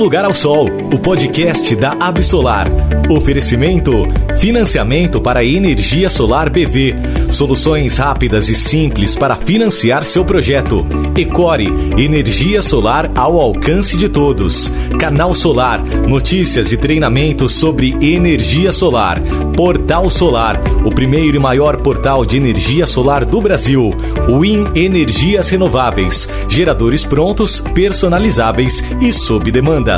[0.00, 2.66] Lugar ao Sol, o podcast da Absolar.
[3.10, 4.08] Oferecimento:
[4.38, 6.94] financiamento para energia solar BV.
[7.30, 10.86] Soluções rápidas e simples para financiar seu projeto.
[11.14, 11.66] Ecore,
[11.98, 14.72] energia solar ao alcance de todos.
[14.98, 19.20] Canal Solar, notícias e treinamentos sobre energia solar.
[19.54, 23.94] Portal Solar, o primeiro e maior portal de energia solar do Brasil.
[24.26, 29.89] Win Energias Renováveis, geradores prontos, personalizáveis e sob demanda.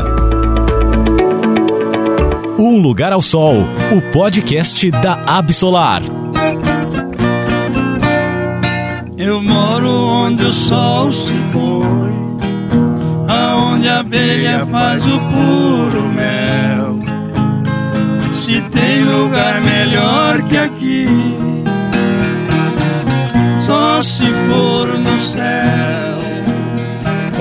[2.59, 3.57] Um Lugar ao Sol,
[3.91, 6.03] o podcast da Absolar.
[9.19, 12.39] Eu moro onde o sol se põe,
[13.29, 16.99] aonde a abelha faz o puro mel.
[18.35, 21.07] Se tem lugar melhor que aqui,
[23.61, 26.12] só se for no céu.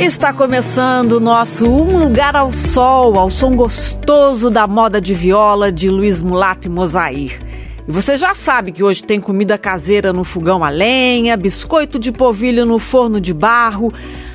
[0.03, 5.71] Está começando o nosso Um Lugar ao Sol, ao som gostoso da moda de viola
[5.71, 7.39] de Luiz Mulato e Mosair.
[7.87, 12.11] E você já sabe que hoje tem comida caseira no fogão a lenha, biscoito de
[12.11, 13.93] polvilho no forno de barro,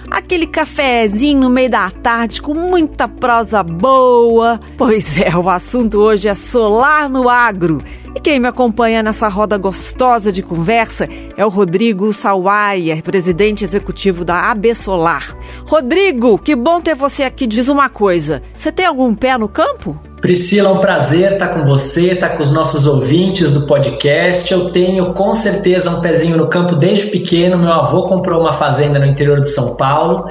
[0.08, 4.60] aquele cafezinho no meio da tarde com muita prosa boa.
[4.78, 7.82] Pois é, o assunto hoje é solar no agro.
[8.16, 14.24] E quem me acompanha nessa roda gostosa de conversa é o Rodrigo Sawaia, presidente executivo
[14.24, 15.36] da AB Solar.
[15.66, 17.46] Rodrigo, que bom ter você aqui.
[17.46, 19.94] Diz uma coisa: você tem algum pé no campo?
[20.18, 24.50] Priscila, é um prazer estar com você, estar com os nossos ouvintes do podcast.
[24.50, 27.58] Eu tenho com certeza um pezinho no campo desde pequeno.
[27.58, 30.24] Meu avô comprou uma fazenda no interior de São Paulo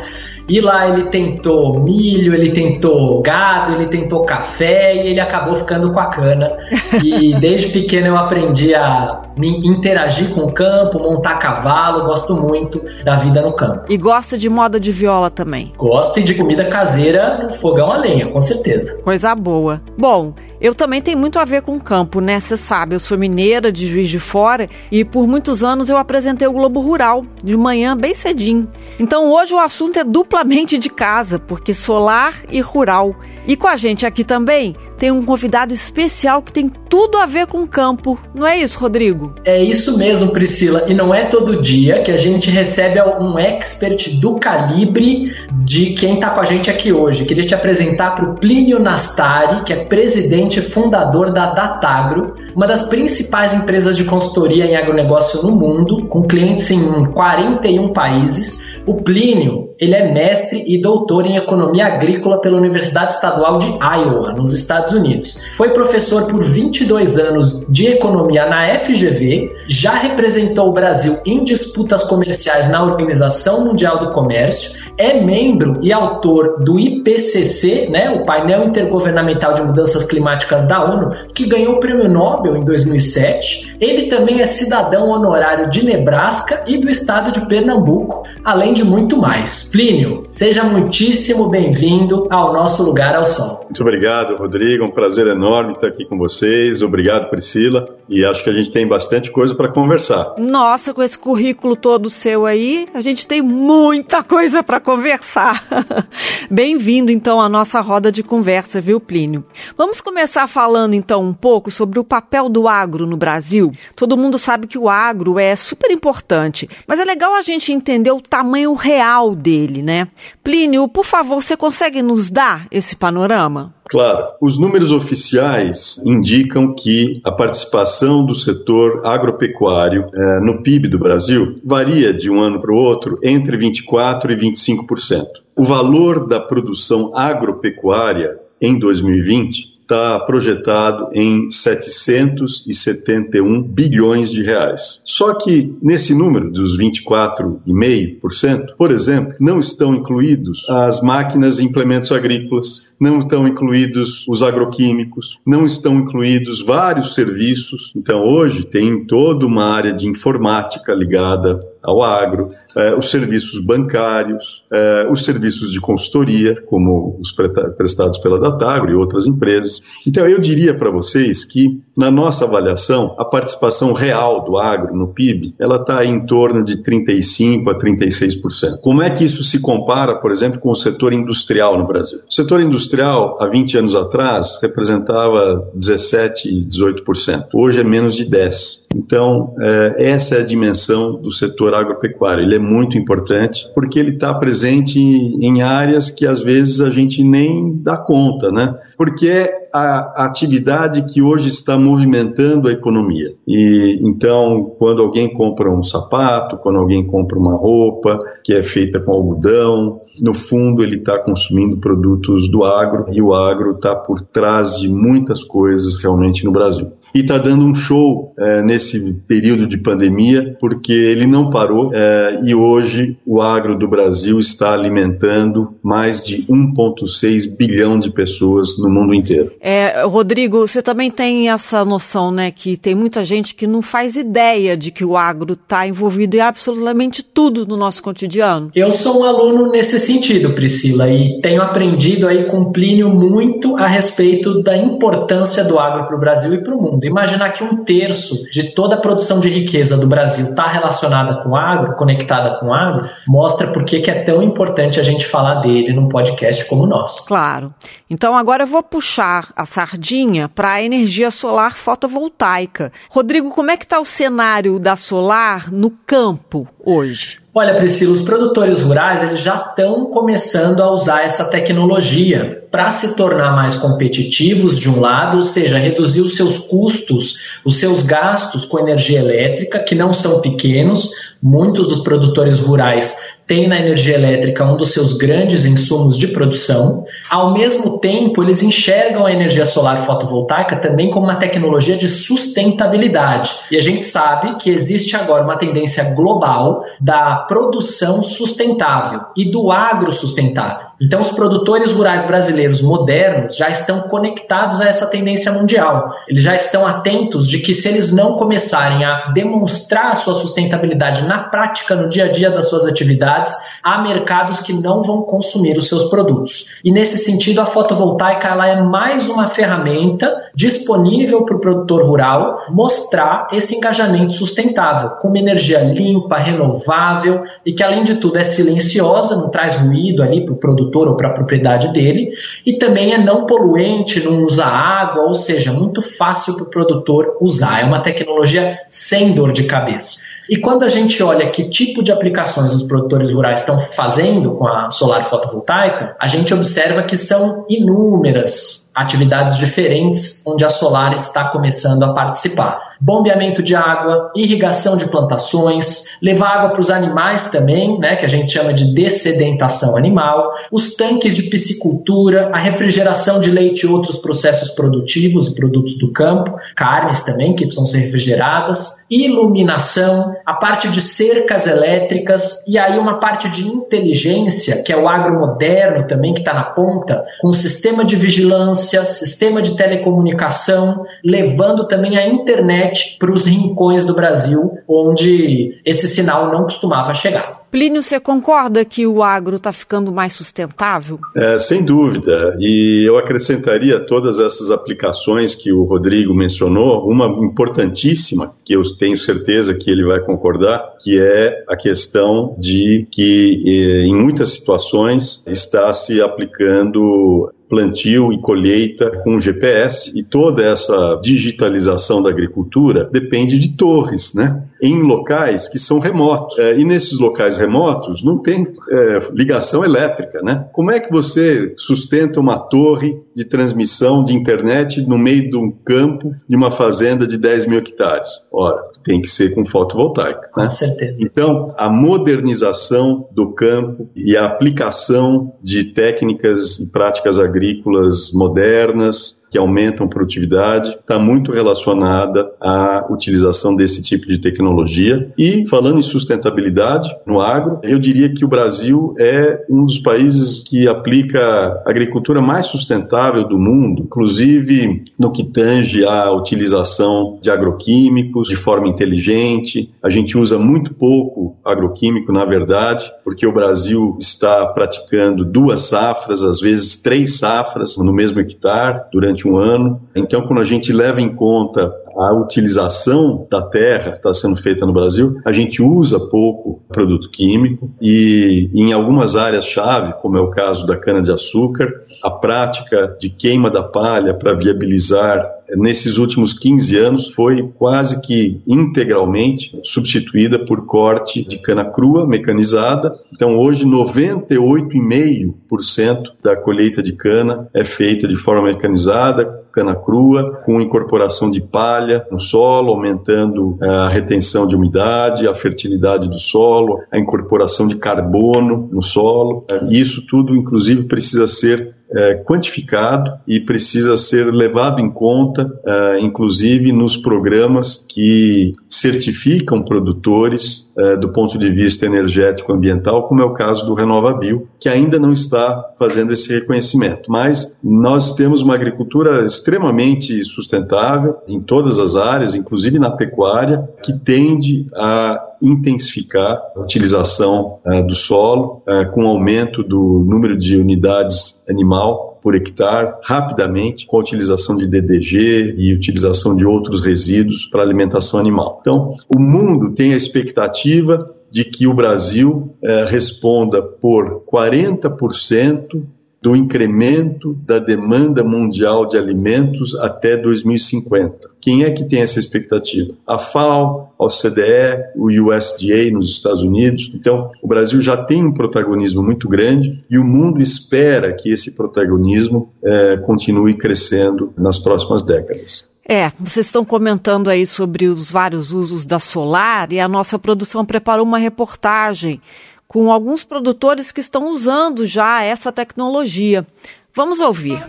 [0.48, 5.92] e lá ele tentou milho, ele tentou gado, ele tentou café e ele acabou ficando
[5.92, 6.56] com a cana.
[7.04, 12.82] E desde pequeno eu aprendi a me interagir com o campo, montar cavalo, gosto muito
[13.04, 13.86] da vida no campo.
[13.90, 15.74] E gosta de moda de viola também?
[15.78, 18.98] Gosto e de comida caseira no fogão a lenha, com certeza.
[19.04, 19.82] Coisa boa.
[19.98, 22.40] Bom, eu também tenho muito a ver com o campo, né?
[22.40, 26.48] Você sabe, eu sou mineira de Juiz de Fora e por muitos anos eu apresentei
[26.48, 28.68] o Globo Rural, de manhã bem cedinho.
[29.00, 30.04] Então hoje o assunto é
[30.36, 33.16] duplamente de casa, porque solar e rural.
[33.48, 37.48] E com a gente aqui também tem um convidado especial que tem tudo a ver
[37.48, 38.18] com o campo.
[38.34, 39.36] Não é isso, Rodrigo?
[39.44, 40.86] É isso mesmo, Priscila.
[40.88, 46.16] E não é todo dia que a gente recebe um expert do calibre de quem
[46.16, 47.26] está com a gente aqui hoje.
[47.26, 52.66] Queria te apresentar para o Plínio Nastari, que é presidente e fundador da Datagro, uma
[52.66, 58.76] das principais empresas de consultoria em agronegócio no mundo, com clientes em 41 países.
[58.86, 64.34] O Plínio, ele é mestre e doutor em economia agrícola pela Universidade Estadual de Iowa,
[64.34, 65.42] nos Estados Unidos.
[65.54, 72.04] Foi professor por 22 anos de economia na FGV, já representou o Brasil em disputas
[72.04, 78.66] comerciais na Organização Mundial do Comércio, é membro e autor do IPCC, né, o painel
[78.66, 83.75] intergovernamental de mudanças climáticas da ONU, que ganhou o prêmio Nobel em 2007.
[83.80, 89.18] Ele também é cidadão honorário de Nebraska e do estado de Pernambuco, além de muito
[89.18, 89.70] mais.
[89.72, 93.62] Plínio, seja muitíssimo bem-vindo ao nosso lugar ao sol.
[93.64, 94.86] Muito obrigado, Rodrigo.
[94.86, 96.82] Um prazer enorme estar aqui com vocês.
[96.82, 97.96] Obrigado, Priscila.
[98.08, 100.36] E acho que a gente tem bastante coisa para conversar.
[100.38, 105.66] Nossa, com esse currículo todo seu aí, a gente tem muita coisa para conversar.
[106.50, 109.44] Bem-vindo então à nossa roda de conversa, viu, Plínio?
[109.76, 113.65] Vamos começar falando então um pouco sobre o papel do agro no Brasil.
[113.96, 118.12] Todo mundo sabe que o agro é super importante, mas é legal a gente entender
[118.12, 120.08] o tamanho real dele, né?
[120.44, 123.74] Plínio, por favor, você consegue nos dar esse panorama?
[123.88, 130.98] Claro, os números oficiais indicam que a participação do setor agropecuário eh, no PIB do
[130.98, 135.26] Brasil varia de um ano para o outro entre 24% e 25%.
[135.56, 145.02] O valor da produção agropecuária em 2020 está projetado em 771 bilhões de reais.
[145.06, 152.12] Só que nesse número dos 24,5%, por exemplo, não estão incluídos as máquinas e implementos
[152.12, 157.94] agrícolas, não estão incluídos os agroquímicos, não estão incluídos vários serviços.
[157.96, 162.52] Então hoje tem toda uma área de informática ligada ao agro,
[162.98, 169.26] os serviços bancários, eh, os serviços de consultoria, como os prestados pela Datagro e outras
[169.26, 169.82] empresas.
[170.06, 175.08] Então, eu diria para vocês que, na nossa avaliação, a participação real do agro no
[175.08, 178.80] PIB, ela está em torno de 35% a 36%.
[178.82, 182.20] Como é que isso se compara, por exemplo, com o setor industrial no Brasil?
[182.30, 187.48] O setor industrial, há 20 anos atrás, representava 17% e 18%.
[187.54, 188.85] Hoje é menos de 10%.
[188.96, 192.44] Então, é, essa é a dimensão do setor agropecuário.
[192.44, 197.24] Ele é muito importante porque ele está presente em, áreas que às vezes a gente
[197.24, 198.78] nem dá conta, né?
[198.98, 203.36] Porque é a atividade que hoje está movimentando a economia.
[203.46, 209.00] E então, quando alguém compra um sapato, quando alguém compra uma roupa que é feita
[209.00, 214.22] com algodão, no fundo ele está consumindo produtos do agro e o agro está por
[214.22, 216.92] trás de muitas coisas realmente no Brasil.
[217.14, 222.40] E está dando um show é, nesse período de pandemia, porque ele não parou é,
[222.44, 228.90] e hoje o agro do Brasil está alimentando mais de 1,6 bilhão de pessoas no
[228.90, 229.52] mundo inteiro.
[229.62, 234.16] É, Rodrigo, você também tem essa noção, né, que tem muita gente que não faz
[234.16, 238.72] ideia de que o agro está envolvido em absolutamente tudo no nosso cotidiano.
[238.76, 243.88] Eu sou um aluno nesse sentido, Priscila, e tenho aprendido aí com Plínio muito a
[243.88, 247.05] respeito da importância do agro para o Brasil e para o mundo.
[247.08, 251.56] Imaginar que um terço de toda a produção de riqueza do Brasil está relacionada com
[251.56, 256.10] agro, conectada com agro, mostra por que é tão importante a gente falar dele num
[256.10, 257.26] podcast como o nosso.
[257.26, 257.74] Claro.
[258.10, 262.92] Então agora eu vou puxar a sardinha para a energia solar fotovoltaica.
[263.10, 267.45] Rodrigo, como é que está o cenário da solar no campo hoje?
[267.58, 273.16] Olha, Priscila, os produtores rurais eles já estão começando a usar essa tecnologia para se
[273.16, 278.66] tornar mais competitivos, de um lado, ou seja, reduzir os seus custos, os seus gastos
[278.66, 281.12] com energia elétrica, que não são pequenos.
[281.42, 287.06] Muitos dos produtores rurais têm na energia elétrica um dos seus grandes insumos de produção.
[287.30, 293.52] Ao mesmo tempo, eles enxergam a energia solar fotovoltaica também como uma tecnologia de sustentabilidade.
[293.72, 299.72] E a gente sabe que existe agora uma tendência global da produção sustentável e do
[299.72, 300.88] agro sustentável.
[301.02, 306.10] Então, os produtores rurais brasileiros modernos já estão conectados a essa tendência mundial.
[306.28, 311.24] Eles já estão atentos de que, se eles não começarem a demonstrar a sua sustentabilidade
[311.26, 313.35] na prática, no dia a dia das suas atividades,
[313.82, 316.80] há mercados que não vão consumir os seus produtos.
[316.84, 322.66] E, nesse sentido, a fotovoltaica ela é mais uma ferramenta disponível para o produtor rural
[322.70, 328.44] mostrar esse engajamento sustentável, com uma energia limpa, renovável e que, além de tudo, é
[328.44, 332.32] silenciosa, não traz ruído ali para o produtor ou para a propriedade dele,
[332.66, 337.38] e também é não poluente, não usa água, ou seja, muito fácil para o produtor
[337.42, 337.82] usar.
[337.82, 340.22] É uma tecnologia sem dor de cabeça.
[340.50, 344.68] E quando a gente olha que tipo de aplicações os produtores rurais estão fazendo com
[344.68, 351.50] a solar fotovoltaica, a gente observa que são inúmeras atividades diferentes onde a solar está
[351.50, 352.96] começando a participar.
[353.00, 358.28] Bombeamento de água, irrigação de plantações, levar água para os animais também, né, que a
[358.28, 364.18] gente chama de dessedentação animal, os tanques de piscicultura, a refrigeração de leite e outros
[364.18, 370.90] processos produtivos e produtos do campo, carnes também que precisam ser refrigeradas, iluminação, a parte
[370.90, 376.34] de cercas elétricas e aí uma parte de inteligência, que é o agro moderno também
[376.34, 383.18] que está na ponta, com sistema de vigilância, sistema de telecomunicação, levando também a internet
[383.20, 387.66] para os rincões do Brasil onde esse sinal não costumava chegar.
[387.76, 391.20] Plínio, você concorda que o agro está ficando mais sustentável?
[391.36, 392.56] É, sem dúvida.
[392.58, 399.18] E eu acrescentaria todas essas aplicações que o Rodrigo mencionou, uma importantíssima, que eu tenho
[399.18, 405.44] certeza que ele vai concordar, que é a questão de que, eh, em muitas situações,
[405.46, 413.58] está se aplicando plantio e colheita com GPS e toda essa digitalização da agricultura depende
[413.58, 414.64] de torres, né?
[414.82, 416.58] Em locais que são remotos.
[416.58, 420.68] É, e nesses locais remotos não tem é, ligação elétrica, né?
[420.74, 425.72] Como é que você sustenta uma torre de transmissão de internet no meio de um
[425.72, 428.30] campo de uma fazenda de 10 mil hectares?
[428.52, 430.50] Ora, tem que ser com fotovoltaica.
[430.52, 430.70] Com né?
[430.70, 431.16] certeza.
[431.20, 439.35] Então, a modernização do campo e a aplicação de técnicas e práticas agrícolas agrícolas modernas,
[439.50, 445.32] que aumentam produtividade, está muito relacionada à utilização desse tipo de tecnologia.
[445.38, 450.64] E falando em sustentabilidade no agro, eu diria que o Brasil é um dos países
[450.64, 451.40] que aplica
[451.86, 458.56] a agricultura mais sustentável do mundo, inclusive no que tange à utilização de agroquímicos de
[458.56, 459.90] forma inteligente.
[460.02, 466.44] A gente usa muito pouco agroquímico, na verdade, porque o Brasil está praticando duas safras,
[466.44, 470.02] às vezes três safras no mesmo hectare durante um ano.
[470.16, 474.94] Então, quando a gente leva em conta a utilização da terra está sendo feita no
[474.94, 480.88] Brasil, a gente usa pouco produto químico e em algumas áreas-chave, como é o caso
[480.88, 481.90] da cana-de-açúcar,
[482.24, 488.62] a prática de queima da palha para viabilizar nesses últimos 15 anos, foi quase que
[488.68, 493.18] integralmente substituída por corte de cana crua mecanizada.
[493.34, 500.80] Então, hoje, 98,5% da colheita de cana é feita de forma mecanizada, cana crua, com
[500.80, 507.02] incorporação de palha no solo, aumentando eh, a retenção de umidade, a fertilidade do solo,
[507.12, 509.66] a incorporação de carbono no solo.
[509.90, 516.92] Isso tudo, inclusive, precisa ser é, quantificado e precisa ser levado em conta, é, inclusive
[516.92, 523.54] nos programas que certificam produtores é, do ponto de vista energético ambiental, como é o
[523.54, 527.32] caso do RenovaBio, que ainda não está fazendo esse reconhecimento.
[527.32, 534.14] Mas nós temos uma agricultura extremamente sustentável em todas as áreas, inclusive na pecuária, que
[534.14, 541.64] tende a intensificar a utilização uh, do solo, uh, com aumento do número de unidades
[541.70, 547.82] animal por hectare rapidamente com a utilização de DDG e utilização de outros resíduos para
[547.82, 548.78] alimentação animal.
[548.82, 556.04] Então, o mundo tem a expectativa de que o Brasil eh, responda por 40%
[556.46, 561.50] do incremento da demanda mundial de alimentos até 2050.
[561.60, 563.16] Quem é que tem essa expectativa?
[563.26, 567.12] A FAO, a OCDE, o USDA nos Estados Unidos.
[567.16, 571.72] Então, o Brasil já tem um protagonismo muito grande e o mundo espera que esse
[571.72, 575.88] protagonismo é, continue crescendo nas próximas décadas.
[576.08, 580.86] É, vocês estão comentando aí sobre os vários usos da solar e a nossa produção
[580.86, 582.40] preparou uma reportagem
[582.88, 586.66] com alguns produtores que estão usando já essa tecnologia.
[587.14, 587.82] Vamos ouvir.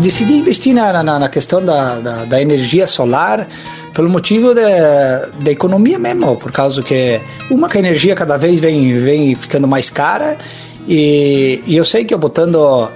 [0.00, 3.48] Decidi investir na, na, na questão da, da, da, energia solar
[3.92, 9.00] pelo motivo da economia mesmo, por causa que uma que a energia cada vez vem,
[9.00, 10.38] vem ficando mais cara
[10.86, 12.88] e, e eu sei que eu botando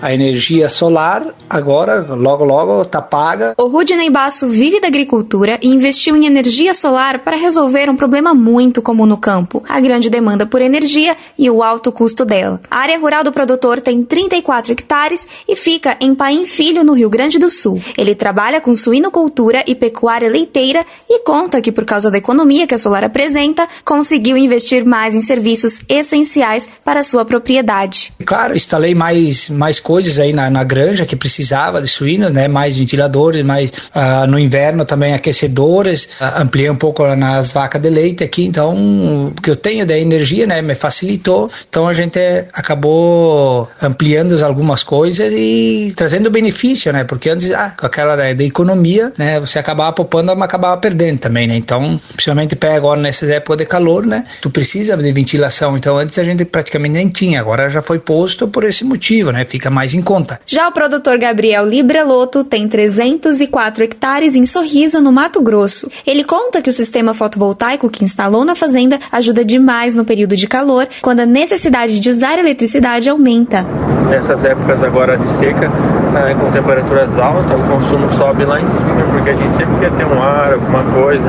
[0.00, 3.54] a energia solar agora, logo logo, tá paga.
[3.58, 8.32] O Rudney Basso vive da agricultura e investiu em energia solar para resolver um problema
[8.34, 12.60] muito comum no campo: a grande demanda por energia e o alto custo dela.
[12.70, 17.10] A área rural do produtor tem 34 hectares e fica em Paim Filho, no Rio
[17.10, 17.80] Grande do Sul.
[17.96, 22.74] Ele trabalha com suinocultura e pecuária leiteira e conta que, por causa da economia que
[22.74, 28.12] a solar apresenta, conseguiu investir mais em serviços essenciais para sua propriedade.
[28.24, 32.46] Claro, instalei mais, mais coisas aí na, na granja que precisava de suínos, né?
[32.46, 36.04] Mais ventiladores, mais uh, no inverno também aquecedores.
[36.20, 40.46] Uh, ampliei um pouco nas vacas de leite aqui, então que eu tenho da energia,
[40.46, 40.62] né?
[40.62, 41.50] Me facilitou.
[41.68, 42.20] Então a gente
[42.52, 47.02] acabou ampliando algumas coisas e trazendo benefício, né?
[47.02, 49.40] Porque antes, ah, com aquela da, da economia, né?
[49.40, 51.56] Você acabava poupando, mas acabava perdendo também, né?
[51.56, 54.24] Então, principalmente pega agora nessas épocas de calor, né?
[54.40, 55.76] Tu precisa de ventilação.
[55.76, 59.44] Então antes a gente praticamente nem tinha, agora já foi posto por esse motivo, né?
[59.44, 60.38] Fica mais mais em conta.
[60.44, 65.90] Já o produtor Gabriel Libreloto tem 304 hectares em Sorriso, no Mato Grosso.
[66.06, 70.46] Ele conta que o sistema fotovoltaico que instalou na fazenda ajuda demais no período de
[70.46, 73.64] calor, quando a necessidade de usar eletricidade aumenta.
[74.10, 75.70] Nessas épocas agora de seca,
[76.12, 79.92] né, com temperaturas altas, o consumo sobe lá em cima, porque a gente sempre quer
[79.92, 81.26] ter um ar, alguma coisa,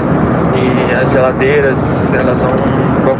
[0.58, 1.80] e as geladeiras
[2.14, 2.52] elas vão,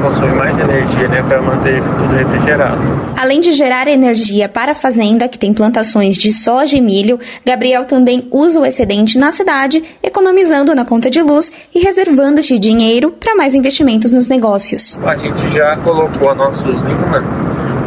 [0.02, 2.82] consumir mais energia né, para manter tudo refrigerado.
[3.18, 7.86] Além de gerar energia para a fazenda, que tem plantações de soja e milho, Gabriel
[7.86, 13.12] também usa o excedente na cidade, economizando na conta de luz e reservando este dinheiro
[13.12, 15.00] para mais investimentos nos negócios.
[15.06, 17.24] A gente já colocou a nossa usina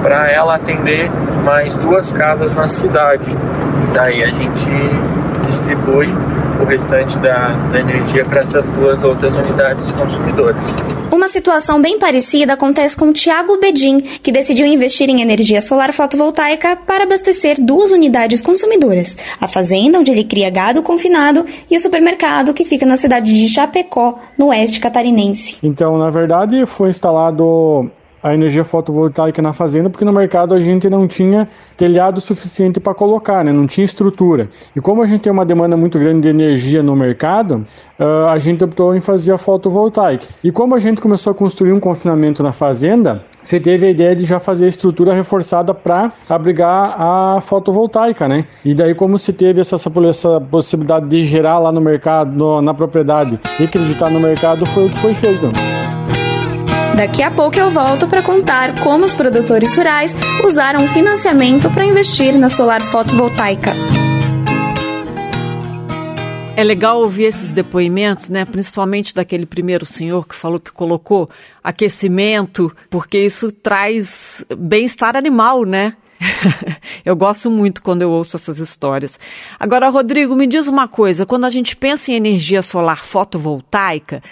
[0.02, 1.10] para ela atender
[1.44, 3.34] mais duas casas na cidade.
[3.92, 4.70] Daí a gente
[5.46, 6.08] distribui
[6.60, 10.74] o restante da, da energia para essas duas outras unidades consumidoras.
[11.24, 16.76] Uma situação bem parecida acontece com Tiago Bedin, que decidiu investir em energia solar fotovoltaica
[16.76, 22.52] para abastecer duas unidades consumidoras: a fazenda, onde ele cria gado confinado, e o supermercado,
[22.52, 25.56] que fica na cidade de Chapecó, no oeste catarinense.
[25.62, 27.90] Então, na verdade, foi instalado
[28.24, 32.94] a energia fotovoltaica na fazenda, porque no mercado a gente não tinha telhado suficiente para
[32.94, 33.52] colocar, né?
[33.52, 34.48] não tinha estrutura.
[34.74, 37.66] E como a gente tem uma demanda muito grande de energia no mercado,
[38.00, 40.24] uh, a gente optou em fazer a fotovoltaica.
[40.42, 44.16] E como a gente começou a construir um confinamento na fazenda, você teve a ideia
[44.16, 48.46] de já fazer a estrutura reforçada para abrigar a fotovoltaica, né?
[48.64, 49.76] E daí, como se teve essa,
[50.08, 54.86] essa possibilidade de gerar lá no mercado, no, na propriedade e acreditar no mercado, foi
[54.86, 55.83] o que foi feito.
[56.96, 61.84] Daqui a pouco eu volto para contar como os produtores rurais usaram o financiamento para
[61.84, 63.72] investir na solar fotovoltaica.
[66.56, 68.44] É legal ouvir esses depoimentos, né?
[68.44, 71.28] Principalmente daquele primeiro senhor que falou que colocou
[71.64, 75.94] aquecimento, porque isso traz bem-estar animal, né?
[77.04, 79.18] eu gosto muito quando eu ouço essas histórias.
[79.58, 84.22] Agora, Rodrigo, me diz uma coisa: quando a gente pensa em energia solar fotovoltaica,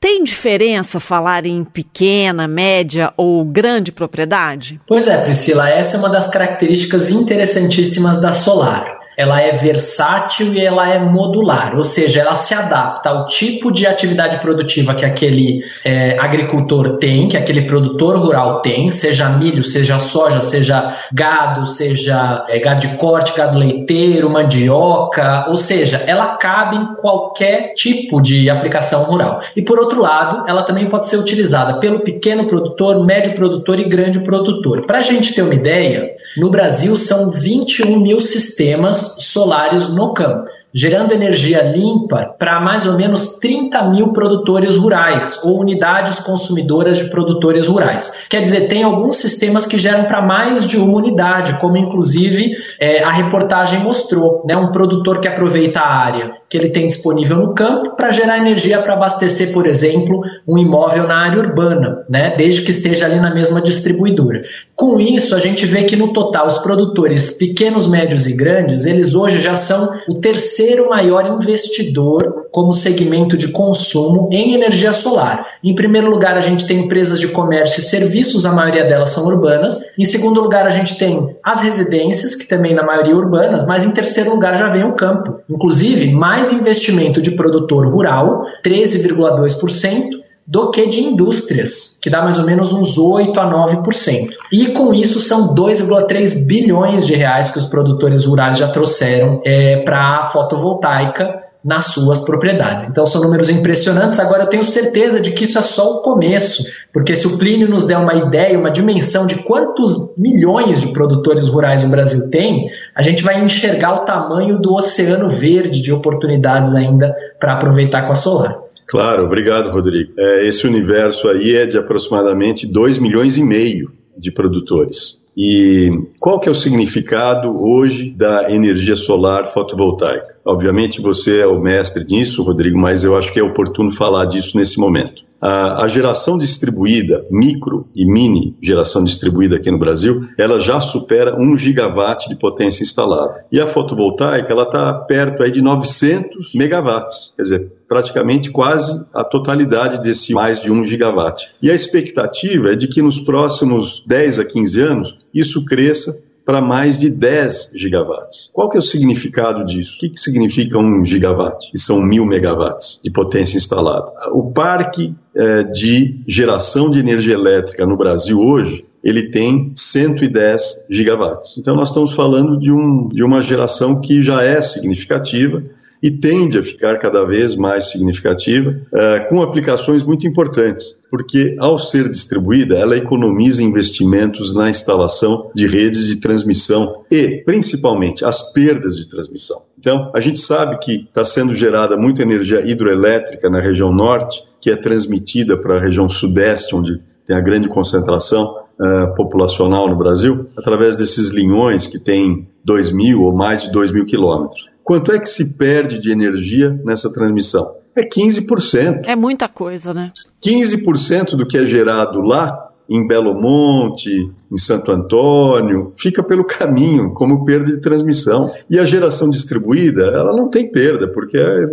[0.00, 4.80] tem diferença falar em pequena, média ou grande propriedade?
[4.86, 10.64] Pois é, Priscila, essa é uma das características interessantíssimas da solar ela é versátil e
[10.64, 15.60] ela é modular, ou seja, ela se adapta ao tipo de atividade produtiva que aquele
[15.84, 22.44] é, agricultor tem, que aquele produtor rural tem, seja milho, seja soja, seja gado, seja
[22.48, 28.48] é, gado de corte, gado leiteiro, mandioca, ou seja, ela cabe em qualquer tipo de
[28.48, 29.40] aplicação rural.
[29.56, 33.88] E por outro lado, ela também pode ser utilizada pelo pequeno produtor, médio produtor e
[33.88, 34.86] grande produtor.
[34.86, 40.48] Para a gente ter uma ideia, no Brasil são 21 mil sistemas solares no campo
[40.72, 47.10] gerando energia limpa para mais ou menos 30 mil produtores rurais ou unidades consumidoras de
[47.10, 48.12] produtores rurais.
[48.28, 53.02] Quer dizer, tem alguns sistemas que geram para mais de uma unidade, como inclusive é,
[53.02, 54.56] a reportagem mostrou, né?
[54.56, 58.80] Um produtor que aproveita a área que ele tem disponível no campo para gerar energia
[58.80, 62.34] para abastecer, por exemplo, um imóvel na área urbana, né?
[62.36, 64.42] Desde que esteja ali na mesma distribuidora.
[64.74, 69.14] Com isso, a gente vê que no total os produtores pequenos, médios e grandes, eles
[69.14, 75.46] hoje já são o terceiro maior investidor como segmento de consumo em energia solar.
[75.62, 79.26] Em primeiro lugar, a gente tem empresas de comércio e serviços, a maioria delas são
[79.26, 79.80] urbanas.
[79.98, 83.90] Em segundo lugar, a gente tem as residências, que também na maioria urbanas, mas em
[83.90, 85.40] terceiro lugar já vem o campo.
[85.48, 92.46] Inclusive, mais investimento de produtor rural, 13,2% do que de indústrias, que dá mais ou
[92.46, 94.30] menos uns 8 a 9%.
[94.52, 99.82] E com isso são 2,3 bilhões de reais que os produtores rurais já trouxeram é,
[99.84, 102.88] para a fotovoltaica nas suas propriedades.
[102.88, 104.18] Então são números impressionantes.
[104.18, 107.68] Agora eu tenho certeza de que isso é só o começo, porque se o Plínio
[107.68, 112.70] nos der uma ideia, uma dimensão de quantos milhões de produtores rurais o Brasil tem,
[112.94, 118.12] a gente vai enxergar o tamanho do oceano verde de oportunidades ainda para aproveitar com
[118.12, 118.58] a solar.
[118.86, 120.12] Claro, obrigado, Rodrigo.
[120.16, 125.26] É, esse universo aí é de aproximadamente 2 milhões e meio de produtores.
[125.36, 130.37] E qual que é o significado hoje da energia solar fotovoltaica?
[130.48, 134.56] Obviamente você é o mestre nisso, Rodrigo, mas eu acho que é oportuno falar disso
[134.56, 135.22] nesse momento.
[135.38, 141.38] A, a, geração distribuída, micro e mini geração distribuída aqui no Brasil, ela já supera
[141.38, 143.44] 1 gigawatt de potência instalada.
[143.52, 149.22] E a fotovoltaica, ela está perto aí de 900 megawatts, quer dizer, praticamente quase a
[149.24, 151.46] totalidade desse mais de 1 gigawatt.
[151.62, 156.62] E a expectativa é de que nos próximos 10 a 15 anos isso cresça para
[156.62, 158.48] mais de 10 gigawatts.
[158.54, 159.96] Qual que é o significado disso?
[159.96, 161.70] O que, que significa um gigawatt?
[161.70, 164.10] Que são mil megawatts de potência instalada.
[164.32, 171.58] O parque é, de geração de energia elétrica no Brasil hoje ele tem 110 gigawatts.
[171.58, 175.62] Então nós estamos falando de, um, de uma geração que já é significativa
[176.02, 181.78] e tende a ficar cada vez mais significativa, uh, com aplicações muito importantes, porque ao
[181.78, 188.96] ser distribuída, ela economiza investimentos na instalação de redes de transmissão e, principalmente, as perdas
[188.96, 189.62] de transmissão.
[189.78, 194.70] Então, a gente sabe que está sendo gerada muita energia hidroelétrica na região norte, que
[194.70, 200.46] é transmitida para a região sudeste, onde tem a grande concentração uh, populacional no Brasil,
[200.56, 204.68] através desses linhões que têm 2 mil ou mais de 2 mil quilômetros.
[204.88, 207.74] Quanto é que se perde de energia nessa transmissão?
[207.94, 209.02] É 15%.
[209.04, 210.10] É muita coisa, né?
[210.42, 217.12] 15% do que é gerado lá em Belo Monte, em Santo Antônio, fica pelo caminho
[217.12, 218.50] como perda de transmissão.
[218.70, 221.66] E a geração distribuída, ela não tem perda, porque é,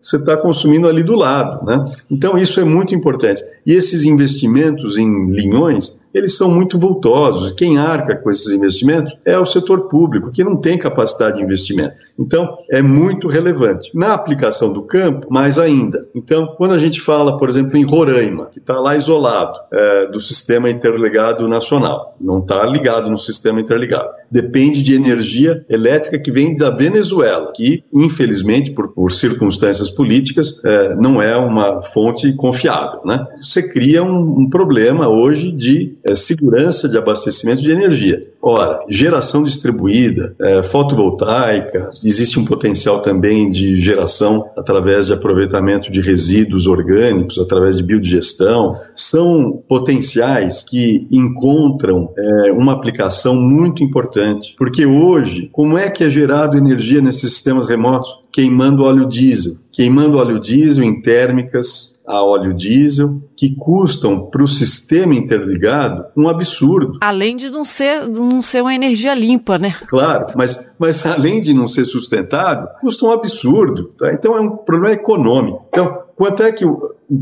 [0.00, 1.64] você está consumindo ali do lado.
[1.64, 1.84] Né?
[2.10, 3.44] Então, isso é muito importante.
[3.64, 7.52] E esses investimentos em linhões, eles são muito vultosos.
[7.52, 11.94] Quem arca com esses investimentos é o setor público, que não tem capacidade de investimento.
[12.18, 13.90] Então, é muito relevante.
[13.94, 16.06] Na aplicação do campo, mais ainda.
[16.14, 20.20] Então, quando a gente fala, por exemplo, em Roraima, que está lá isolado é, do
[20.20, 24.10] sistema interligado nacional, não está ligado no sistema interligado.
[24.30, 30.96] Depende de energia elétrica que vem da Venezuela, que, infelizmente, por, por circunstâncias políticas, é,
[30.96, 33.00] não é uma fonte confiável.
[33.04, 33.26] Né?
[33.40, 38.26] Você cria um, um problema hoje de é, segurança de abastecimento de energia.
[38.42, 46.00] Ora, geração distribuída, é, fotovoltaica, existe um potencial também de geração através de aproveitamento de
[46.00, 54.86] resíduos orgânicos, através de biodigestão, são potenciais que encontram é, uma aplicação muito importante, porque
[54.86, 58.18] hoje, como é que é gerado energia nesses sistemas remotos?
[58.32, 59.54] Queimando óleo diesel.
[59.72, 66.28] Queimando óleo diesel em térmicas a óleo diesel, que custam para o sistema interligado um
[66.28, 66.98] absurdo.
[67.00, 69.74] Além de não ser, não ser uma energia limpa, né?
[69.86, 73.92] Claro, mas, mas além de não ser sustentável, custa um absurdo.
[73.96, 74.12] Tá?
[74.12, 75.66] Então é um problema econômico.
[75.68, 76.66] Então, quanto é que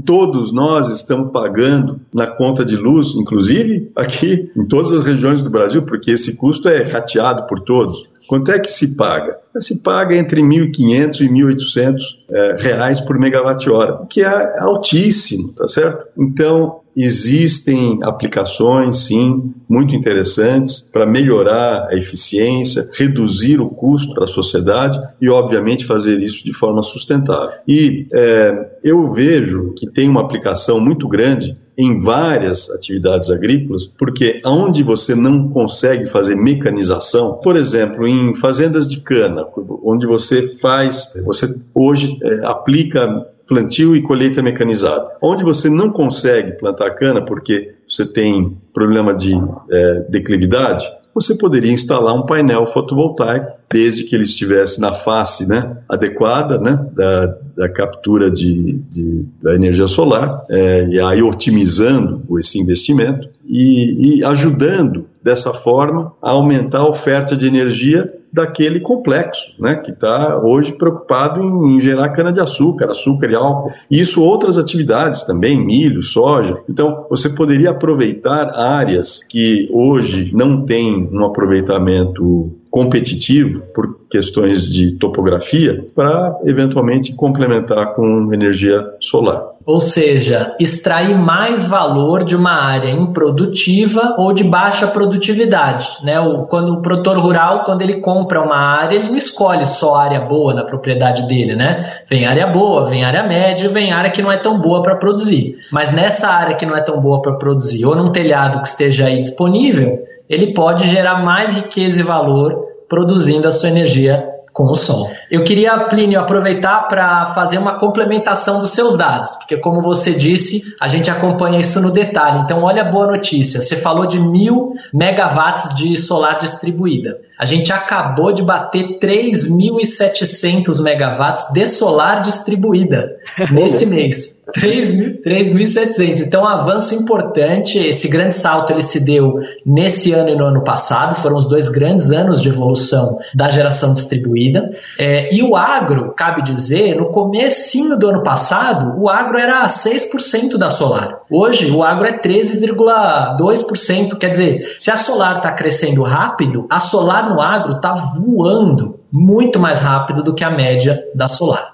[0.04, 5.50] todos nós estamos pagando na conta de luz, inclusive aqui em todas as regiões do
[5.50, 8.07] Brasil, porque esse custo é rateado por todos?
[8.28, 9.38] Quanto é que se paga?
[9.58, 16.08] Se paga entre 1.500 e 1.800 é, reais por megawatt-hora, que é altíssimo, tá certo?
[16.16, 24.28] Então, existem aplicações, sim, muito interessantes para melhorar a eficiência, reduzir o custo para a
[24.28, 27.56] sociedade e, obviamente, fazer isso de forma sustentável.
[27.66, 34.40] E é, eu vejo que tem uma aplicação muito grande em várias atividades agrícolas, porque
[34.44, 39.46] onde você não consegue fazer mecanização, por exemplo, em fazendas de cana,
[39.84, 45.16] onde você faz, você hoje é, aplica plantio e colheita mecanizada.
[45.22, 49.32] Onde você não consegue plantar cana porque você tem problema de
[49.70, 50.84] é, declividade,
[51.20, 56.86] você poderia instalar um painel fotovoltaico, desde que ele estivesse na face né, adequada né,
[56.94, 64.18] da, da captura de, de, da energia solar, é, e aí otimizando esse investimento e,
[64.18, 70.38] e ajudando dessa forma a aumentar a oferta de energia daquele complexo, né, que está
[70.42, 73.72] hoje preocupado em, em gerar cana-de-açúcar, açúcar e álcool.
[73.90, 76.62] E isso outras atividades também, milho, soja.
[76.68, 84.92] Então, você poderia aproveitar áreas que hoje não têm um aproveitamento competitivo por questões de
[84.98, 89.42] topografia para eventualmente complementar com energia solar.
[89.66, 95.86] Ou seja, extrair mais valor de uma área improdutiva ou de baixa produtividade.
[96.02, 96.18] Né?
[96.18, 100.22] O, quando o produtor rural, quando ele compra uma área, ele não escolhe só área
[100.22, 102.00] boa na propriedade dele, né?
[102.08, 105.56] Vem área boa, vem área média vem área que não é tão boa para produzir.
[105.70, 109.06] Mas nessa área que não é tão boa para produzir, ou num telhado que esteja
[109.06, 114.74] aí disponível, ele pode gerar mais riqueza e valor produzindo a sua energia com o
[114.74, 115.08] sol.
[115.30, 120.74] Eu queria, Plínio, aproveitar para fazer uma complementação dos seus dados, porque, como você disse,
[120.80, 122.40] a gente acompanha isso no detalhe.
[122.40, 127.20] Então, olha a boa notícia: você falou de mil megawatts de solar distribuída.
[127.38, 133.16] A gente acabou de bater 3.700 megawatts de solar distribuída
[133.52, 134.38] nesse mês.
[134.56, 136.22] 3.700.
[136.26, 137.78] Então, um avanço importante.
[137.78, 141.14] Esse grande salto ele se deu nesse ano e no ano passado.
[141.16, 144.70] Foram os dois grandes anos de evolução da geração distribuída.
[144.98, 150.56] É, e o agro, cabe dizer, no comecinho do ano passado, o agro era 6%
[150.56, 151.20] da solar.
[151.30, 154.16] Hoje, o agro é 13,2%.
[154.16, 159.58] Quer dizer, se a solar está crescendo rápido, a solar no agro está voando muito
[159.58, 161.70] mais rápido do que a média da solar.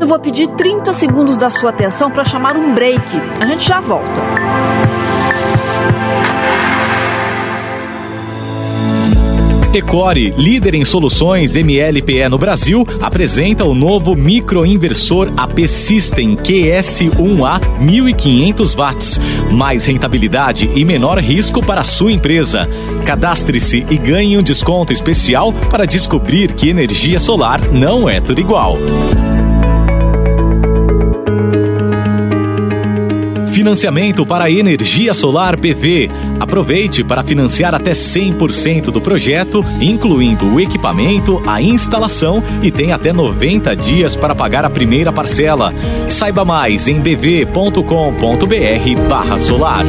[0.00, 3.02] Eu vou pedir 30 segundos da sua atenção para chamar um break.
[3.40, 4.20] A gente já volta.
[9.72, 18.74] Ecore, líder em soluções MLPE no Brasil, apresenta o novo microinversor AP System QS1A 1500
[18.74, 19.20] watts.
[19.52, 22.68] Mais rentabilidade e menor risco para a sua empresa.
[23.06, 28.76] Cadastre-se e ganhe um desconto especial para descobrir que energia solar não é tudo igual.
[33.60, 36.10] Financiamento para energia solar PV.
[36.40, 43.12] Aproveite para financiar até 100% do projeto, incluindo o equipamento, a instalação e tem até
[43.12, 45.74] 90 dias para pagar a primeira parcela.
[46.08, 49.84] Saiba mais em bv.com.br/solar.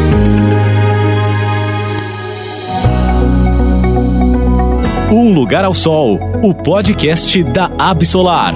[5.09, 8.53] Um lugar ao sol, o podcast da Absolar.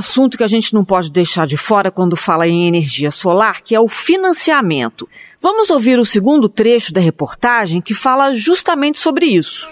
[0.00, 3.74] Assunto que a gente não pode deixar de fora quando fala em energia solar, que
[3.74, 5.08] é o financiamento.
[5.40, 9.68] Vamos ouvir o segundo trecho da reportagem que fala justamente sobre isso.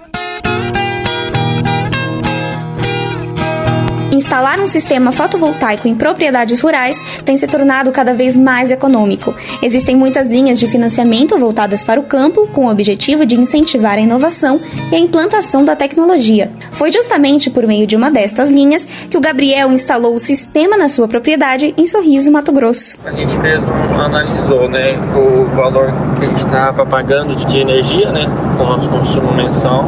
[4.18, 9.34] Instalar um sistema fotovoltaico em propriedades rurais tem se tornado cada vez mais econômico.
[9.62, 14.00] Existem muitas linhas de financiamento voltadas para o campo, com o objetivo de incentivar a
[14.00, 16.50] inovação e a implantação da tecnologia.
[16.72, 20.88] Foi justamente por meio de uma destas linhas que o Gabriel instalou o sistema na
[20.88, 22.96] sua propriedade em Sorriso, Mato Grosso.
[23.04, 23.64] A gente fez
[24.04, 28.26] analisou né, o valor que a gente estava pagando de energia, né,
[28.56, 29.84] com o nosso consumo mensal,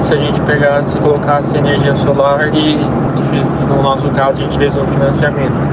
[0.00, 2.76] se a gente pegasse e colocasse energia solar e,
[3.68, 5.68] no nosso caso a gente fez um financiamento.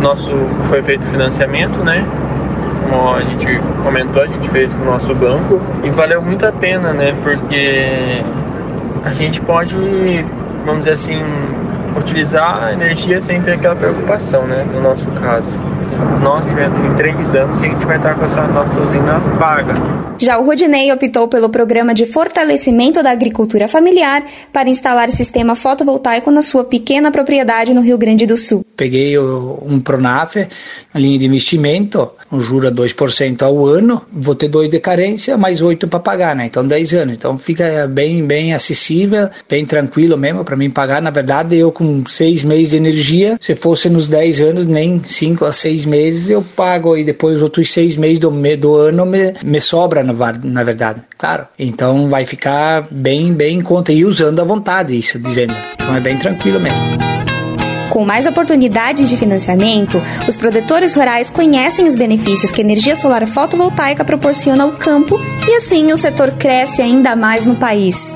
[0.00, 0.30] Nosso
[0.68, 2.04] foi feito financiamento, né?
[2.82, 6.52] Como a gente comentou, a gente fez com o nosso banco e valeu muito a
[6.52, 7.14] pena, né?
[7.22, 8.22] Porque
[9.04, 9.76] a gente pode,
[10.64, 11.22] vamos dizer assim,
[11.96, 14.66] utilizar a energia sem ter aquela preocupação, né?
[14.72, 15.46] No nosso caso.
[16.22, 19.74] Nós, em três anos, a gente vai estar com essa nossa usina paga.
[20.18, 24.22] Já o Rodinei optou pelo programa de fortalecimento da agricultura familiar
[24.52, 28.62] para instalar sistema fotovoltaico na sua pequena propriedade no Rio Grande do Sul.
[28.76, 30.36] Peguei um Pronaf,
[30.92, 35.62] a linha de investimento, um juro 2% ao ano, vou ter dois de carência, mais
[35.62, 36.44] oito para pagar, né?
[36.44, 37.14] Então 10 anos.
[37.14, 41.00] Então fica bem, bem acessível, bem tranquilo mesmo para mim pagar.
[41.00, 45.46] Na verdade, eu com seis meses de energia, se fosse nos 10 anos, nem cinco
[45.46, 49.32] a seis meses eu pago e depois os outros seis meses do, do ano me,
[49.42, 51.46] me sobra na, verdade, claro.
[51.58, 55.54] Então vai ficar bem, bem em conta e usando à vontade isso, dizendo.
[55.74, 56.78] Então é bem tranquilo mesmo.
[57.88, 63.26] Com mais oportunidades de financiamento, os produtores rurais conhecem os benefícios que a energia solar
[63.26, 68.14] fotovoltaica proporciona ao campo e assim o setor cresce ainda mais no país.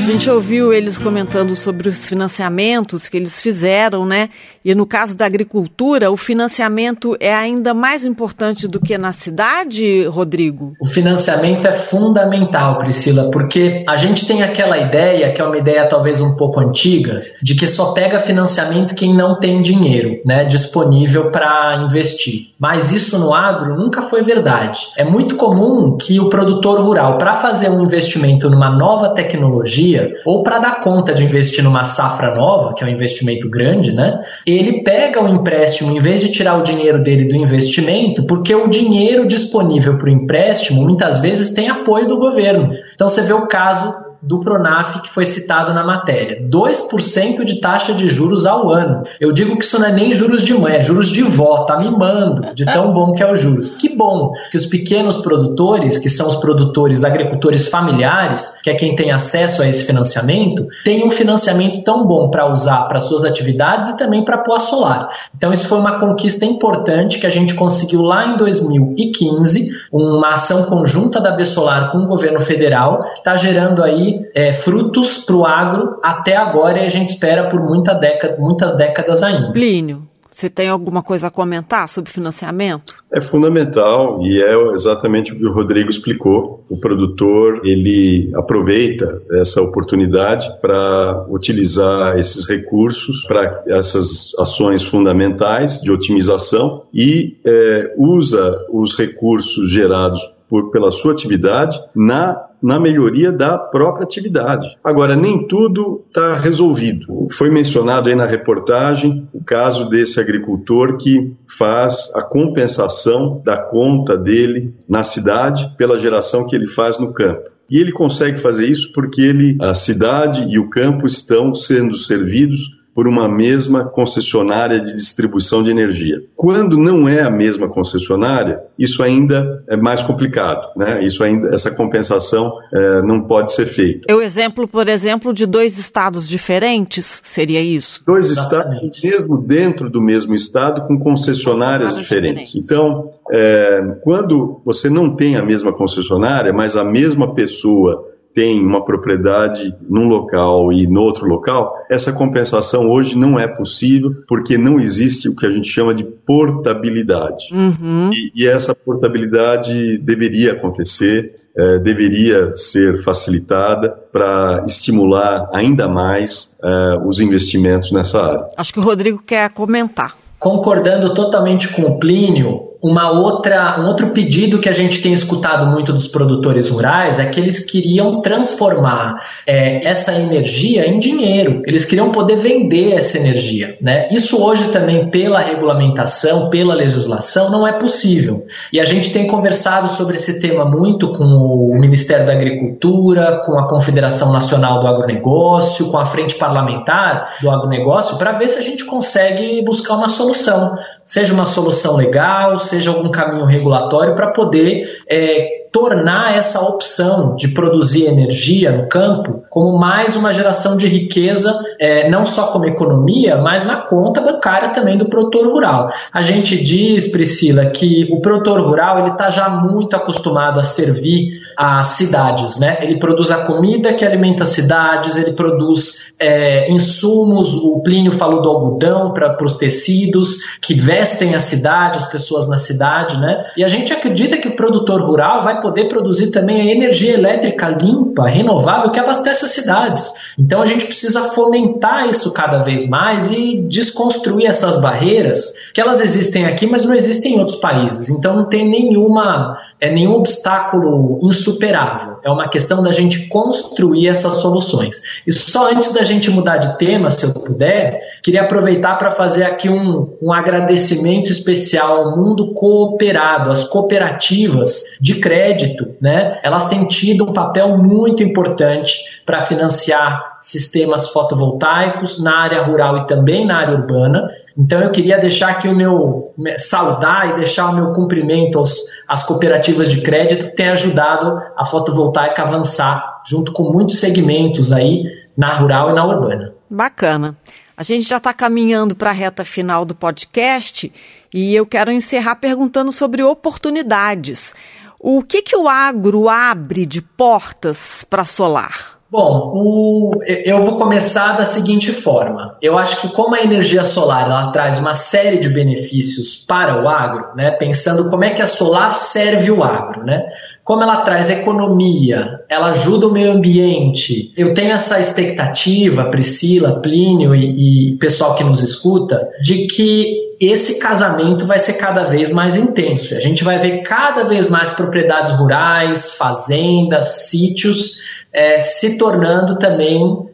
[0.00, 4.30] A gente ouviu eles comentando sobre os financiamentos que eles fizeram, né?
[4.64, 10.06] E no caso da agricultura, o financiamento é ainda mais importante do que na cidade,
[10.06, 10.72] Rodrigo?
[10.80, 15.86] O financiamento é fundamental, Priscila, porque a gente tem aquela ideia, que é uma ideia
[15.86, 21.30] talvez um pouco antiga, de que só pega financiamento quem não tem dinheiro né, disponível
[21.30, 22.48] para investir.
[22.58, 24.80] Mas isso no agro nunca foi verdade.
[24.96, 29.89] É muito comum que o produtor rural, para fazer um investimento numa nova tecnologia,
[30.24, 34.20] ou para dar conta de investir numa safra nova, que é um investimento grande, né?
[34.46, 38.68] ele pega o empréstimo em vez de tirar o dinheiro dele do investimento, porque o
[38.68, 42.74] dinheiro disponível para o empréstimo muitas vezes tem apoio do governo.
[42.94, 46.42] Então você vê o caso do Pronaf que foi citado na matéria.
[46.48, 49.04] 2% de taxa de juros ao ano.
[49.20, 51.78] Eu digo que isso não é nem juros de mãe, é juros de vó, tá
[51.78, 53.70] mimando de tão bom que é o juros.
[53.72, 58.94] Que bom que os pequenos produtores, que são os produtores, agricultores familiares, que é quem
[58.94, 63.90] tem acesso a esse financiamento, têm um financiamento tão bom para usar para suas atividades
[63.90, 65.08] e também para pôr solar.
[65.36, 70.64] Então isso foi uma conquista importante que a gente conseguiu lá em 2015, uma ação
[70.64, 75.44] conjunta da Bessolar com o governo federal, que está gerando aí é, frutos para o
[75.44, 79.52] agro até agora e a gente espera por muita década, muitas décadas ainda.
[79.52, 80.08] Plínio,
[80.40, 82.94] você tem alguma coisa a comentar sobre financiamento?
[83.12, 86.64] É fundamental e é exatamente o que o Rodrigo explicou.
[86.70, 95.90] O produtor ele aproveita essa oportunidade para utilizar esses recursos para essas ações fundamentais de
[95.90, 103.56] otimização e é, usa os recursos gerados por, pela sua atividade na na melhoria da
[103.56, 104.76] própria atividade.
[104.84, 107.26] Agora, nem tudo está resolvido.
[107.30, 114.16] Foi mencionado aí na reportagem o caso desse agricultor que faz a compensação da conta
[114.16, 117.48] dele na cidade pela geração que ele faz no campo.
[117.70, 122.79] E ele consegue fazer isso porque ele, a cidade e o campo estão sendo servidos
[122.94, 126.22] por uma mesma concessionária de distribuição de energia.
[126.34, 131.04] Quando não é a mesma concessionária, isso ainda é mais complicado, né?
[131.04, 134.06] Isso ainda, essa compensação é, não pode ser feita.
[134.08, 138.02] É o exemplo, por exemplo, de dois estados diferentes, seria isso?
[138.04, 142.50] Dois estados, mesmo dentro do mesmo estado, com concessionárias diferentes.
[142.50, 142.54] diferentes.
[142.56, 148.84] Então, é, quando você não tem a mesma concessionária, mas a mesma pessoa tem uma
[148.84, 154.78] propriedade num local e no outro local, essa compensação hoje não é possível porque não
[154.78, 157.46] existe o que a gente chama de portabilidade.
[157.52, 158.10] Uhum.
[158.12, 166.94] E, e, essa portabilidade deveria acontecer, é, deveria ser facilitada para estimular ainda mais é,
[167.06, 168.46] os investimentos nessa área.
[168.56, 170.16] Acho que o Rodrigo quer comentar.
[170.38, 175.66] Concordando totalmente com o Plínio, uma outra, um outro pedido que a gente tem escutado
[175.66, 181.62] muito dos produtores rurais é que eles queriam transformar é, essa energia em dinheiro.
[181.66, 183.76] Eles queriam poder vender essa energia.
[183.82, 184.08] Né?
[184.10, 188.46] Isso hoje também, pela regulamentação, pela legislação, não é possível.
[188.72, 193.58] E a gente tem conversado sobre esse tema muito com o Ministério da Agricultura, com
[193.58, 198.62] a Confederação Nacional do Agronegócio, com a Frente Parlamentar do Agronegócio, para ver se a
[198.62, 205.02] gente consegue buscar uma solução seja uma solução legal, seja algum caminho regulatório para poder
[205.08, 211.52] é, tornar essa opção de produzir energia no campo como mais uma geração de riqueza,
[211.78, 215.90] é, não só como economia, mas na conta bancária também do produtor rural.
[216.12, 221.40] A gente diz, Priscila, que o produtor rural ele está já muito acostumado a servir
[221.62, 222.78] as cidades, né?
[222.80, 228.48] Ele produz a comida que alimenta cidades, ele produz é, insumos, o Plínio falou do
[228.48, 233.44] algodão para os tecidos que vestem a cidade, as pessoas na cidade, né?
[233.58, 237.68] E a gente acredita que o produtor rural vai poder produzir também a energia elétrica
[237.68, 240.14] limpa, renovável, que abastece as cidades.
[240.38, 246.00] Então a gente precisa fomentar isso cada vez mais e desconstruir essas barreiras que elas
[246.00, 248.08] existem aqui, mas não existem em outros países.
[248.08, 252.18] Então não tem nenhuma é nenhum obstáculo insuperável.
[252.22, 255.02] É uma questão da gente construir essas soluções.
[255.26, 259.44] E só antes da gente mudar de tema, se eu puder, queria aproveitar para fazer
[259.44, 266.38] aqui um, um agradecimento especial ao mundo cooperado, às cooperativas de crédito, né?
[266.42, 273.06] Elas têm tido um papel muito importante para financiar sistemas fotovoltaicos na área rural e
[273.06, 274.30] também na área urbana.
[274.56, 279.22] Então eu queria deixar aqui o meu saudar e deixar o meu cumprimento aos, às
[279.22, 285.04] cooperativas de crédito que têm ajudado a fotovoltaica avançar junto com muitos segmentos aí
[285.36, 286.52] na rural e na urbana.
[286.68, 287.36] Bacana.
[287.76, 290.92] A gente já está caminhando para a reta final do podcast
[291.32, 294.54] e eu quero encerrar perguntando sobre oportunidades.
[294.98, 298.99] O que, que o agro abre de portas para solar?
[299.10, 302.56] Bom, o, eu vou começar da seguinte forma.
[302.62, 306.88] Eu acho que como a energia solar ela traz uma série de benefícios para o
[306.88, 310.22] agro, né, pensando como é que a solar serve o agro, né?
[310.62, 314.32] Como ela traz economia, ela ajuda o meio ambiente.
[314.36, 320.78] Eu tenho essa expectativa, Priscila, Plínio e, e pessoal que nos escuta, de que esse
[320.78, 323.16] casamento vai ser cada vez mais intenso.
[323.16, 327.98] A gente vai ver cada vez mais propriedades rurais, fazendas, sítios
[328.32, 330.28] é, se tornando também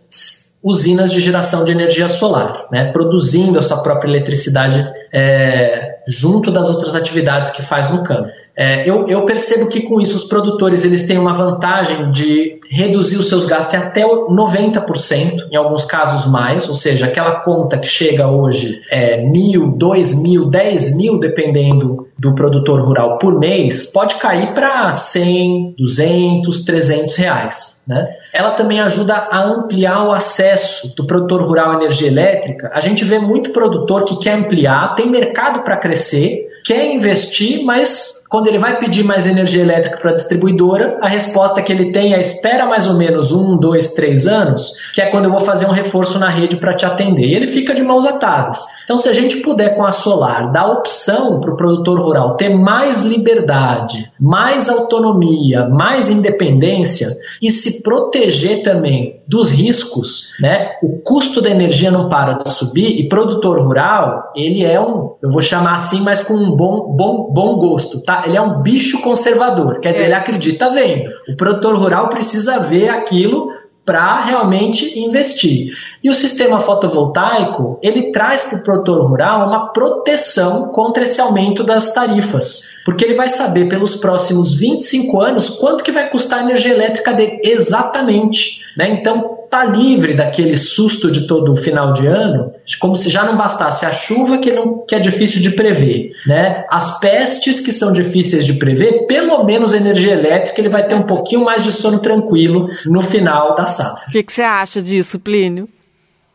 [0.62, 6.68] usinas de geração de energia solar, né, produzindo a sua própria eletricidade é, junto das
[6.68, 8.28] outras atividades que faz no campo.
[8.56, 13.16] É, eu, eu, percebo que com isso os produtores eles têm uma vantagem de reduzir
[13.16, 18.28] os seus gastos até 90%, em alguns casos mais, ou seja, aquela conta que chega
[18.28, 24.54] hoje é mil, dois mil, dez mil, dependendo do produtor rural por mês, pode cair
[24.54, 27.82] para 100, 200, 300 reais.
[27.86, 28.08] Né?
[28.32, 32.70] Ela também ajuda a ampliar o acesso do produtor rural à energia elétrica.
[32.72, 38.25] A gente vê muito produtor que quer ampliar, tem mercado para crescer, quer investir, mas
[38.28, 42.14] quando ele vai pedir mais energia elétrica para a distribuidora, a resposta que ele tem
[42.14, 45.66] é espera mais ou menos um, dois, três anos, que é quando eu vou fazer
[45.66, 47.26] um reforço na rede para te atender.
[47.26, 48.64] E ele fica de mãos atadas.
[48.84, 52.50] Então, se a gente puder com a solar dar opção para o produtor rural ter
[52.50, 57.08] mais liberdade, mais autonomia, mais independência
[57.42, 60.76] e se proteger também dos riscos, né?
[60.82, 65.30] O custo da energia não para de subir e produtor rural, ele é um, eu
[65.30, 68.15] vou chamar assim, mas com um bom, bom, bom gosto, tá?
[68.24, 70.06] Ele é um bicho conservador, quer dizer, é.
[70.06, 71.10] ele acredita vendo.
[71.28, 73.50] O produtor rural precisa ver aquilo
[73.86, 75.72] para realmente investir.
[76.02, 81.62] E o sistema fotovoltaico, ele traz para o produtor rural uma proteção contra esse aumento
[81.62, 86.42] das tarifas, porque ele vai saber pelos próximos 25 anos quanto que vai custar a
[86.42, 88.88] energia elétrica dele exatamente, né?
[88.88, 93.36] Então, tá livre daquele susto de todo o final de ano, como se já não
[93.36, 96.64] bastasse a chuva que, não, que é difícil de prever, né?
[96.70, 100.94] As pestes que são difíceis de prever, pelo menos a energia elétrica ele vai ter
[100.94, 104.08] um pouquinho mais de sono tranquilo no final da safra.
[104.08, 105.68] O que, que você acha disso, Plínio?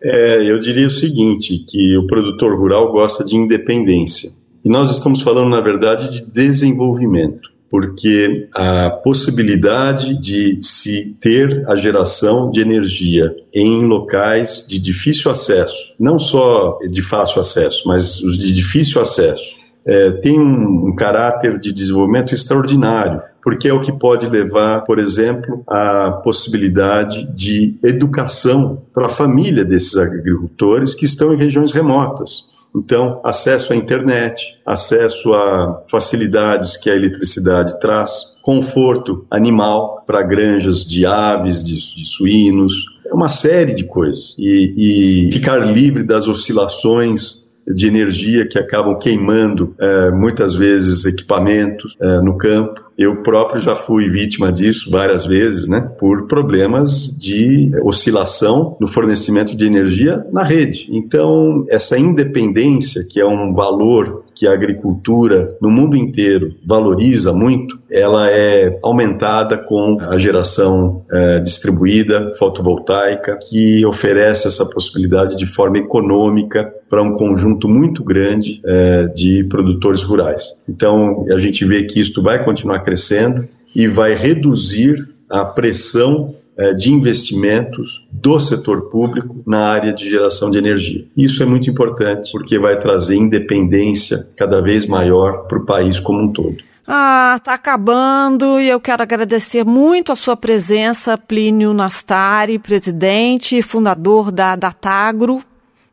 [0.04, 4.32] É, eu diria o seguinte, que o produtor rural gosta de independência.
[4.66, 11.78] E nós estamos falando, na verdade, de desenvolvimento porque a possibilidade de se ter a
[11.78, 18.38] geração de energia em locais de difícil acesso, não só de fácil acesso, mas os
[18.38, 19.56] de difícil acesso,
[19.86, 25.00] é, tem um, um caráter de desenvolvimento extraordinário porque é o que pode levar, por
[25.00, 32.51] exemplo, à possibilidade de educação para a família desses agricultores que estão em regiões remotas.
[32.76, 40.86] Então, acesso à internet, acesso a facilidades que a eletricidade traz, conforto animal para granjas
[40.86, 44.36] de aves, de, de suínos, é uma série de coisas.
[44.40, 51.96] E, e ficar livre das oscilações de energia que acabam queimando é, muitas vezes equipamentos
[52.02, 52.84] é, no campo.
[52.98, 59.56] Eu próprio já fui vítima disso várias vezes, né, por problemas de oscilação no fornecimento
[59.56, 60.88] de energia na rede.
[60.92, 67.80] Então, essa independência, que é um valor que a agricultura no mundo inteiro valoriza muito,
[67.92, 75.78] ela é aumentada com a geração é, distribuída fotovoltaica, que oferece essa possibilidade de forma
[75.78, 80.44] econômica para um conjunto muito grande é, de produtores rurais.
[80.68, 86.74] Então, a gente vê que isto vai continuar crescendo e vai reduzir a pressão é,
[86.74, 91.06] de investimentos do setor público na área de geração de energia.
[91.16, 96.22] Isso é muito importante porque vai trazer independência cada vez maior para o país como
[96.22, 96.58] um todo.
[96.86, 103.62] Ah, tá acabando e eu quero agradecer muito a sua presença, Plínio Nastari, presidente e
[103.62, 105.42] fundador da Datagro,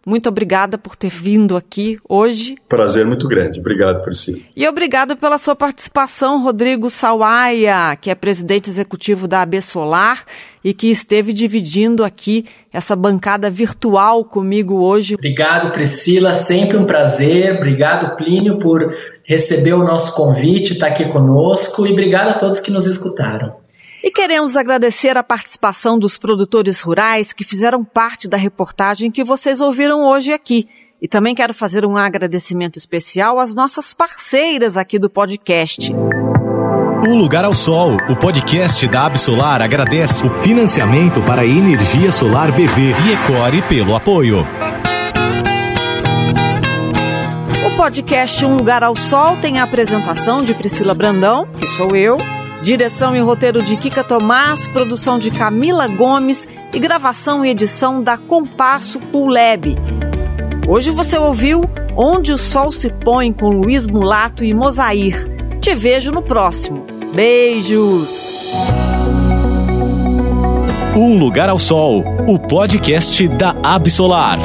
[0.09, 2.57] muito obrigada por ter vindo aqui hoje.
[2.67, 3.61] Prazer muito grande.
[3.61, 4.41] Obrigado, Priscila.
[4.57, 10.25] E obrigado pela sua participação, Rodrigo Sawaia, que é presidente executivo da AB Solar
[10.65, 15.15] e que esteve dividindo aqui essa bancada virtual comigo hoje.
[15.15, 16.35] Obrigado, Priscila.
[16.35, 17.57] Sempre um prazer.
[17.57, 18.95] Obrigado, Plínio, por
[19.25, 21.87] receber o nosso convite, estar aqui conosco.
[21.87, 23.68] E obrigado a todos que nos escutaram.
[24.03, 29.61] E queremos agradecer a participação dos produtores rurais que fizeram parte da reportagem que vocês
[29.61, 30.69] ouviram hoje aqui.
[31.03, 35.93] E também quero fazer um agradecimento especial às nossas parceiras aqui do podcast.
[37.07, 42.51] Um Lugar ao Sol, o podcast da Absolar agradece o financiamento para a energia solar
[42.53, 44.45] BV e Ecore pelo apoio.
[47.67, 52.19] O podcast Um Lugar ao Sol tem a apresentação de Priscila Brandão, que sou eu,
[52.63, 58.19] Direção e roteiro de Kika Tomás, produção de Camila Gomes e gravação e edição da
[58.19, 59.77] Compasso Lab.
[60.67, 61.63] Hoje você ouviu
[61.97, 65.29] Onde o Sol se Põe com Luiz Mulato e Mosair.
[65.61, 66.85] Te vejo no próximo.
[67.15, 68.53] Beijos!
[70.95, 74.39] Um Lugar ao Sol, o podcast da Absolar.